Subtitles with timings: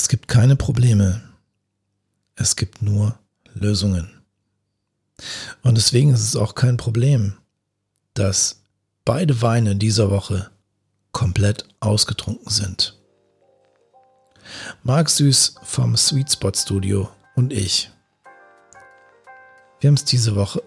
[0.00, 1.20] Es gibt keine Probleme.
[2.36, 3.18] Es gibt nur
[3.52, 4.22] Lösungen.
[5.64, 7.36] Und deswegen ist es auch kein Problem,
[8.14, 8.62] dass
[9.04, 10.52] beide Weine dieser Woche
[11.10, 12.96] komplett ausgetrunken sind.
[14.84, 17.90] Marc Süß vom Sweet Spot Studio und ich.
[19.80, 20.62] Wir haben es diese Woche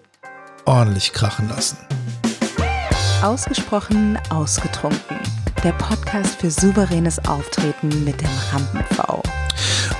[0.66, 1.78] ordentlich krachen lassen.
[3.22, 5.16] Ausgesprochen ausgetrunken.
[5.64, 9.21] Der Podcast für souveränes Auftreten mit dem Rampen-V.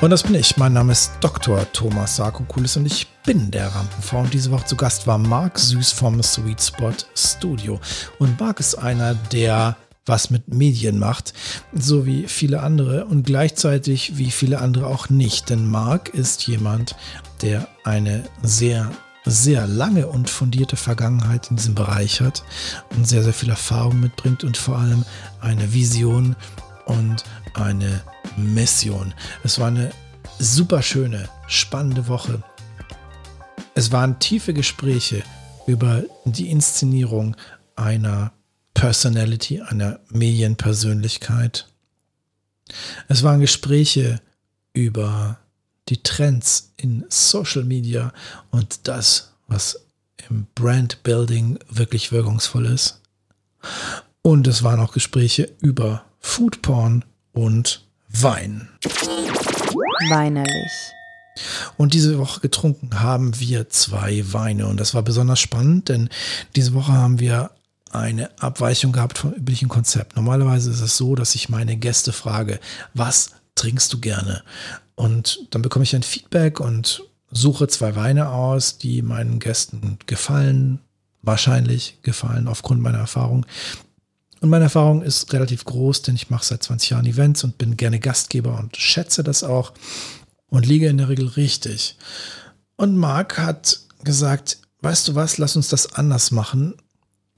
[0.03, 0.57] Und das bin ich.
[0.57, 1.65] Mein Name ist Dr.
[1.73, 4.19] Thomas Sarkokulis und ich bin der Rampen-V.
[4.19, 7.79] Und diese Woche zu Gast war Marc Süß vom Sweet Spot Studio.
[8.19, 11.35] Und Marc ist einer, der was mit Medien macht,
[11.73, 15.51] so wie viele andere und gleichzeitig wie viele andere auch nicht.
[15.51, 16.97] Denn Marc ist jemand,
[17.41, 18.91] der eine sehr
[19.25, 22.43] sehr lange und fundierte Vergangenheit in diesem Bereich hat
[22.97, 25.05] und sehr, sehr viel Erfahrung mitbringt und vor allem
[25.41, 26.35] eine Vision
[26.87, 28.03] und eine
[28.37, 29.15] Mission.
[29.45, 29.91] Es war eine
[30.39, 32.43] super schöne, spannende Woche.
[33.75, 35.23] Es waren tiefe Gespräche
[35.67, 37.37] über die Inszenierung
[37.77, 38.33] einer
[38.75, 41.69] Personality, einer Medienpersönlichkeit.
[43.09, 44.21] Es waren Gespräche
[44.73, 45.39] über
[45.89, 48.13] die Trends in Social Media
[48.51, 49.87] und das, was
[50.29, 53.01] im Brand Building wirklich wirkungsvoll ist.
[54.23, 58.69] Und es waren auch Gespräche über Food Porn und Wein.
[60.11, 60.73] Weinerlich.
[61.77, 64.67] Und diese Woche getrunken haben wir zwei Weine.
[64.67, 66.09] Und das war besonders spannend, denn
[66.57, 67.51] diese Woche haben wir
[67.91, 70.17] eine Abweichung gehabt vom üblichen Konzept.
[70.17, 72.59] Normalerweise ist es so, dass ich meine Gäste frage,
[72.95, 74.43] was trinkst du gerne?
[74.95, 80.81] Und dann bekomme ich ein Feedback und suche zwei Weine aus, die meinen Gästen gefallen,
[81.23, 83.47] wahrscheinlich gefallen aufgrund meiner Erfahrung.
[84.43, 87.77] Und meine Erfahrung ist relativ groß, denn ich mache seit 20 Jahren Events und bin
[87.77, 89.73] gerne Gastgeber und schätze das auch
[90.49, 91.97] und liege in der Regel richtig.
[92.75, 96.75] Und Marc hat gesagt, weißt du was, lass uns das anders machen.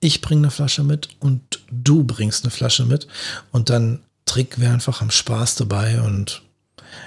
[0.01, 3.07] Ich bringe eine Flasche mit und du bringst eine Flasche mit
[3.53, 6.41] und dann trinken wir einfach am Spaß dabei und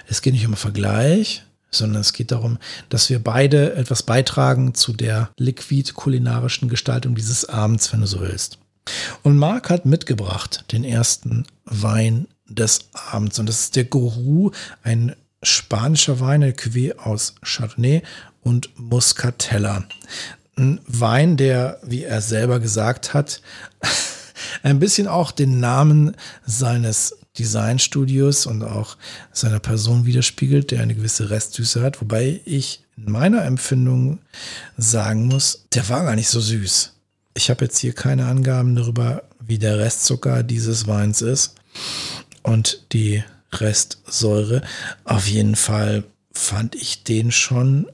[0.07, 2.59] es geht nicht um Vergleich, sondern es geht darum,
[2.89, 8.59] dass wir beide etwas beitragen zu der liquid-kulinarischen Gestaltung dieses Abends, wenn du so willst.
[9.23, 13.39] Und Marc hat mitgebracht den ersten Wein des Abends.
[13.39, 14.51] Und das ist der Gourou,
[14.83, 18.01] ein spanischer Wein, ein Cuvée aus Chardonnay
[18.41, 19.83] und Muscatella.
[20.55, 23.41] Ein Wein, der, wie er selber gesagt hat,
[24.63, 26.15] ein bisschen auch den Namen
[26.45, 28.97] seines Designstudios und auch
[29.31, 34.19] seiner Person widerspiegelt, der eine gewisse Restsüße hat, wobei ich in meiner Empfindung
[34.75, 36.96] sagen muss, der war gar nicht so süß.
[37.37, 41.53] Ich habe jetzt hier keine Angaben darüber, wie der Restzucker dieses Weins ist
[42.41, 44.63] und die Restsäure.
[45.03, 46.03] Auf jeden Fall
[46.33, 47.85] fand ich den schon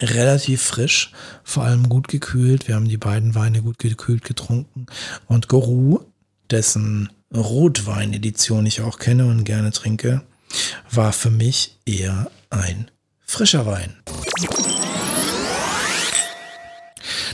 [0.00, 1.10] relativ frisch,
[1.42, 2.68] vor allem gut gekühlt.
[2.68, 4.86] Wir haben die beiden Weine gut gekühlt getrunken
[5.26, 6.04] und Goru,
[6.52, 10.22] dessen Rotwein-Edition ich auch kenne und gerne trinke,
[10.92, 12.88] war für mich eher ein
[13.26, 13.96] frischer Wein.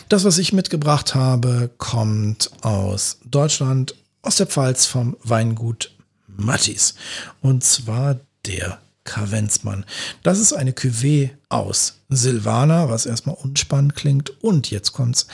[0.09, 5.95] Das, was ich mitgebracht habe, kommt aus Deutschland, aus der Pfalz vom Weingut
[6.27, 6.95] Mattis.
[7.43, 9.85] Und zwar der Kavenzmann.
[10.23, 14.43] Das ist eine Cuvée aus Silvana, was erstmal unspannend klingt.
[14.43, 15.27] Und jetzt kommt es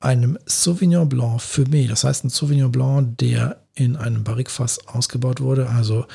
[0.00, 1.88] einem Sauvignon Blanc mich.
[1.88, 5.70] Das heißt ein Sauvignon Blanc, der in einem Barrikfass ausgebaut wurde.
[5.70, 6.06] Also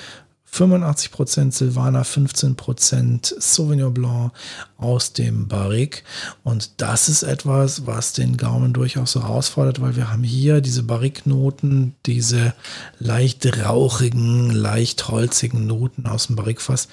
[0.53, 4.31] 85% Silvaner, 15% Sauvignon Blanc
[4.77, 6.03] aus dem Barrique.
[6.43, 10.83] Und das ist etwas, was den Gaumen durchaus so herausfordert, weil wir haben hier diese
[10.83, 12.53] Barrique-Noten, diese
[12.99, 16.87] leicht rauchigen, leicht holzigen Noten aus dem Barrikfass,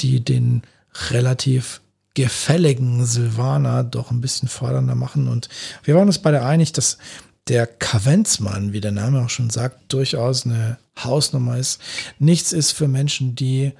[0.00, 0.62] die den
[1.10, 1.80] relativ
[2.14, 5.28] gefälligen Silvaner doch ein bisschen fordernder machen.
[5.28, 5.48] Und
[5.82, 6.98] wir waren uns beide einig, dass
[7.48, 11.80] der Kavenzmann, wie der Name auch schon sagt, durchaus eine Hausnummer ist.
[12.18, 13.72] Nichts ist für Menschen, die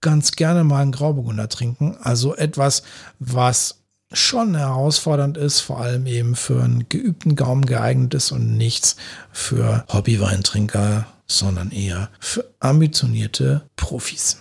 [0.00, 1.96] ganz gerne mal einen Grauburgunder trinken.
[2.02, 2.82] Also etwas,
[3.18, 3.76] was
[4.12, 8.96] schon herausfordernd ist, vor allem eben für einen geübten Gaumen geeignet ist und nichts
[9.32, 14.38] für Hobbyweintrinker, sondern eher für ambitionierte Profis.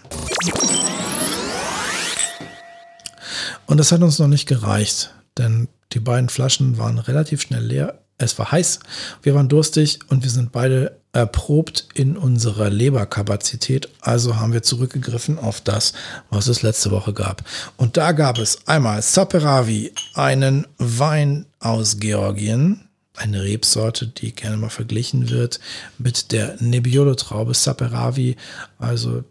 [3.66, 8.00] Und das hat uns noch nicht gereicht, denn die beiden Flaschen waren relativ schnell leer.
[8.24, 8.80] Es war heiß,
[9.22, 13.90] wir waren durstig und wir sind beide erprobt in unserer Leberkapazität.
[14.02, 15.94] Also haben wir zurückgegriffen auf das,
[16.30, 17.44] was es letzte Woche gab.
[17.78, 24.70] Und da gab es einmal Saperavi, einen Wein aus Georgien, eine Rebsorte, die gerne mal
[24.70, 25.60] verglichen wird
[26.00, 28.36] mit der Nebbiolo-Traube Saperavi,
[28.80, 29.24] also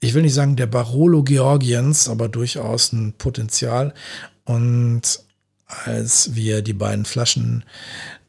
[0.00, 3.94] ich will nicht sagen der Barolo Georgiens, aber durchaus ein Potenzial.
[4.44, 5.20] Und
[5.66, 7.64] als wir die beiden Flaschen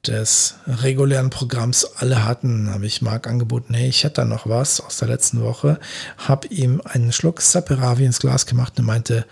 [0.08, 4.80] des regulären Programms alle hatten, habe ich Marc angeboten, hey, ich hätte da noch was
[4.80, 5.80] aus der letzten Woche,
[6.18, 9.26] habe ihm einen Schluck Saperavi ins Glas gemacht und meinte,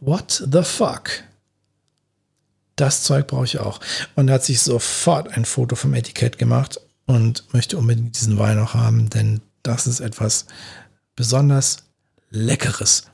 [0.00, 1.10] what the fuck?
[2.76, 3.80] Das Zeug brauche ich auch.
[4.14, 8.58] Und er hat sich sofort ein Foto vom Etikett gemacht und möchte unbedingt diesen Wein
[8.58, 10.46] auch haben, denn das ist etwas
[11.16, 11.78] besonders
[12.30, 13.04] Leckeres.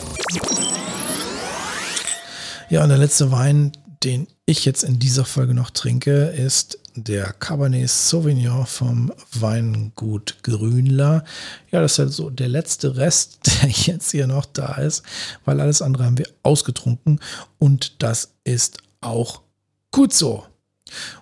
[2.70, 3.73] Ja, und der letzte Wein,
[4.05, 11.25] den ich jetzt in dieser Folge noch trinke, ist der Cabernet Sauvignon vom Weingut Grünler.
[11.70, 15.02] Ja, das ist halt so der letzte Rest, der jetzt hier noch da ist,
[15.44, 17.20] weil alles andere haben wir ausgetrunken
[17.58, 19.43] und das ist auch
[19.91, 20.44] gut so.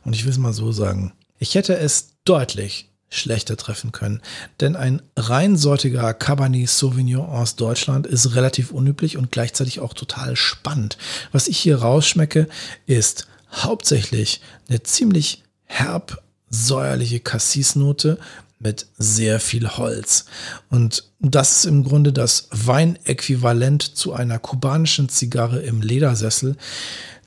[0.04, 4.20] Und ich will es mal so sagen, ich hätte es deutlich schlechter treffen können.
[4.60, 10.98] Denn ein reinsortiger Cabernet Sauvignon aus Deutschland ist relativ unüblich und gleichzeitig auch total spannend.
[11.32, 12.48] Was ich hier rausschmecke,
[12.86, 18.18] ist hauptsächlich eine ziemlich herb säuerliche Cassis-Note
[18.58, 20.24] mit sehr viel Holz.
[20.68, 26.56] Und das ist im Grunde das Weinäquivalent zu einer kubanischen Zigarre im Ledersessel,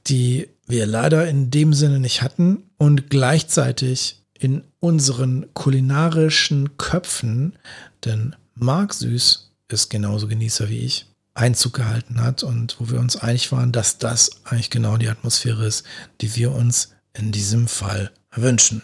[0.08, 7.58] die wir leider in dem Sinne nicht hatten und gleichzeitig in unseren kulinarischen Köpfen,
[8.04, 13.16] denn Marc Süß ist genauso Genießer wie ich, Einzug gehalten hat und wo wir uns
[13.16, 15.86] einig waren, dass das eigentlich genau die Atmosphäre ist,
[16.20, 18.82] die wir uns in diesem Fall wünschen.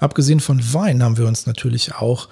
[0.00, 2.28] Abgesehen von Wein haben wir uns natürlich auch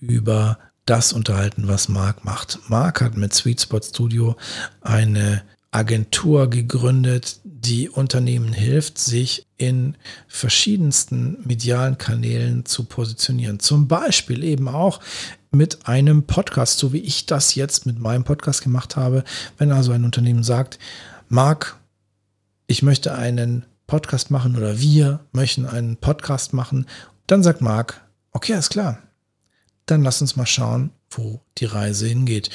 [0.00, 2.58] über das unterhalten, was Marc macht.
[2.68, 4.36] Marc hat mit Sweet Spot Studio
[4.80, 9.96] eine Agentur gegründet, die Unternehmen hilft, sich in
[10.26, 13.60] verschiedensten medialen Kanälen zu positionieren.
[13.60, 15.00] Zum Beispiel eben auch
[15.50, 19.24] mit einem Podcast, so wie ich das jetzt mit meinem Podcast gemacht habe.
[19.58, 20.78] Wenn also ein Unternehmen sagt,
[21.28, 21.77] Marc,
[22.68, 26.86] ich möchte einen Podcast machen oder wir möchten einen Podcast machen,
[27.26, 28.98] dann sagt Marc, okay, ist klar.
[29.86, 32.50] Dann lass uns mal schauen, wo die Reise hingeht.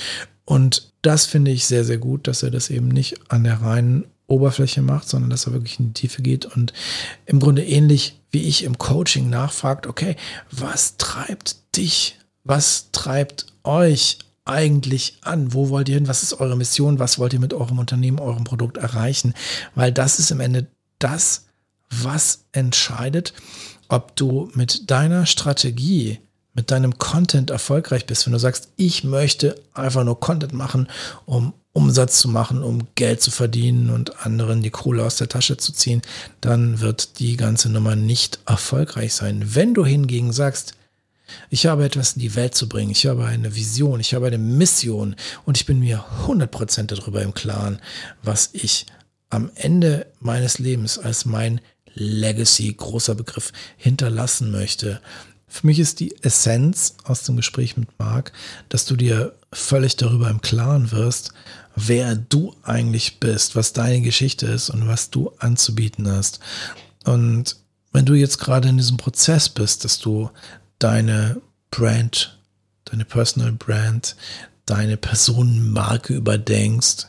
[0.46, 4.06] Und das finde ich sehr, sehr gut, dass er das eben nicht an der reinen
[4.28, 6.74] Oberfläche macht, sondern dass er wirklich in die Tiefe geht und
[7.26, 10.16] im Grunde ähnlich wie ich im Coaching nachfragt, okay,
[10.52, 15.54] was treibt dich, was treibt euch eigentlich an?
[15.54, 16.08] Wo wollt ihr hin?
[16.08, 17.00] Was ist eure Mission?
[17.00, 19.34] Was wollt ihr mit eurem Unternehmen, eurem Produkt erreichen?
[19.76, 20.68] Weil das ist im Ende
[21.00, 21.46] das,
[21.90, 23.34] was entscheidet,
[23.88, 26.20] ob du mit deiner Strategie
[26.54, 30.88] mit deinem Content erfolgreich bist, wenn du sagst, ich möchte einfach nur Content machen,
[31.26, 35.58] um Umsatz zu machen, um Geld zu verdienen und anderen die Kohle aus der Tasche
[35.58, 36.04] zu ziehen,
[36.40, 39.56] dann wird die ganze Nummer nicht erfolgreich sein.
[39.56, 40.76] Wenn du hingegen sagst,
[41.50, 44.38] ich habe etwas in die Welt zu bringen, ich habe eine Vision, ich habe eine
[44.38, 45.16] Mission.
[45.46, 47.80] Und ich bin mir 100% darüber im Klaren,
[48.22, 48.86] was ich
[49.30, 51.62] am Ende meines Lebens als mein
[51.96, 55.02] Legacy, großer Begriff, hinterlassen möchte,
[55.54, 58.32] für mich ist die Essenz aus dem Gespräch mit Marc,
[58.70, 61.32] dass du dir völlig darüber im Klaren wirst,
[61.76, 66.40] wer du eigentlich bist, was deine Geschichte ist und was du anzubieten hast.
[67.06, 67.58] Und
[67.92, 70.32] wenn du jetzt gerade in diesem Prozess bist, dass du
[70.80, 71.42] deine
[71.72, 72.40] Brand,
[72.86, 74.16] deine Personal Brand,
[74.66, 77.08] deine Personenmarke überdenkst,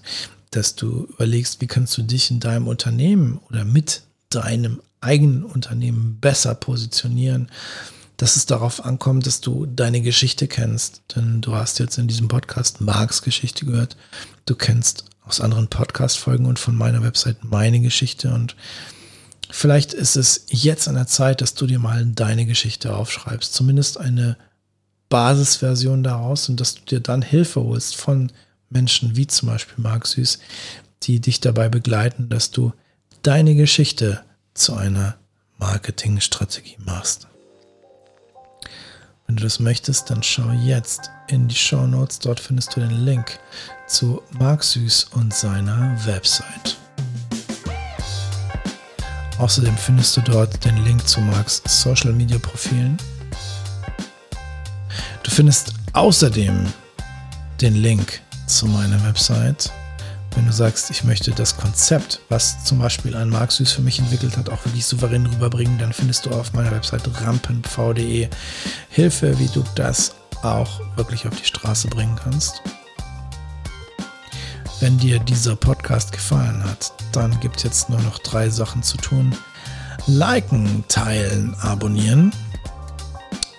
[0.50, 6.18] dass du überlegst, wie kannst du dich in deinem Unternehmen oder mit deinem eigenen Unternehmen
[6.21, 7.50] besser positionieren,
[8.16, 11.02] dass es darauf ankommt, dass du deine Geschichte kennst.
[11.14, 13.97] Denn du hast jetzt in diesem Podcast Marks Geschichte gehört.
[14.47, 18.33] Du kennst aus anderen Podcast-Folgen und von meiner Website meine Geschichte.
[18.33, 18.56] Und
[19.54, 23.54] vielleicht ist es jetzt an der Zeit, dass du dir mal deine Geschichte aufschreibst.
[23.54, 24.37] Zumindest eine
[25.08, 28.32] Basisversion daraus und dass du dir dann Hilfe holst von
[28.68, 30.40] Menschen wie zum Beispiel Marc Süß,
[31.04, 32.73] die dich dabei begleiten, dass du
[33.23, 35.16] deine Geschichte zu einer
[35.58, 37.28] Marketingstrategie machst.
[39.26, 42.18] Wenn du das möchtest, dann schau jetzt in die Show Notes.
[42.18, 43.38] Dort findest du den Link
[43.87, 46.76] zu Marc Süß und seiner Website.
[49.44, 52.96] Außerdem findest du dort den Link zu Marks Social Media Profilen.
[55.22, 56.64] Du findest außerdem
[57.60, 59.70] den Link zu meiner Website
[60.34, 63.98] wenn du sagst, ich möchte das Konzept, was zum Beispiel ein Marc Süß für mich
[63.98, 68.28] entwickelt hat, auch wirklich souverän rüberbringen, dann findest du auf meiner Website rampenv.de
[68.88, 72.62] Hilfe, wie du das auch wirklich auf die Straße bringen kannst.
[74.84, 78.98] Wenn dir dieser Podcast gefallen hat, dann gibt es jetzt nur noch drei Sachen zu
[78.98, 79.34] tun.
[80.06, 82.32] Liken, teilen, abonnieren.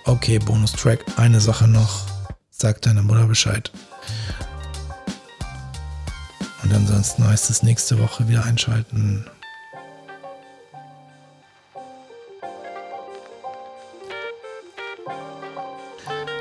[0.04, 2.06] Okay, Bonustrack, eine Sache noch.
[2.50, 3.72] Sag deiner Mutter Bescheid.
[6.62, 9.26] Und ansonsten heißt es nächste Woche wieder einschalten.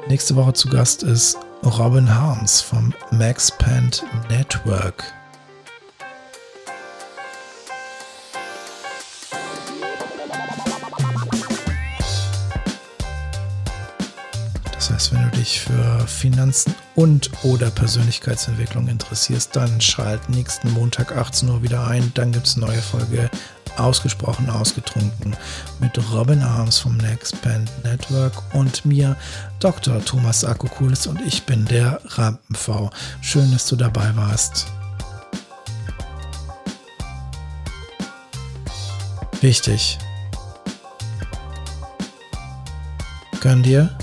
[0.07, 5.03] Nächste Woche zu Gast ist Robin Harms vom Maxpand Network.
[14.73, 21.17] Das heißt, wenn du dich für Finanzen und oder Persönlichkeitsentwicklung interessierst, dann schalt nächsten Montag
[21.17, 22.11] 18 Uhr wieder ein.
[22.13, 23.31] Dann gibt es eine neue Folge
[23.77, 25.35] ausgesprochen ausgetrunken
[25.79, 29.15] mit Robin Arms vom Next Band Network und mir,
[29.59, 30.03] Dr.
[30.03, 32.89] Thomas Akokulis und ich bin der Rampenv.
[33.21, 34.67] Schön, dass du dabei warst.
[39.41, 39.99] Wichtig.
[43.41, 43.95] Gönn dir.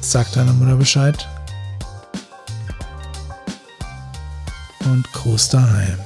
[0.00, 1.28] Sag deiner Mutter Bescheid.
[4.86, 6.05] Und Gruß daheim.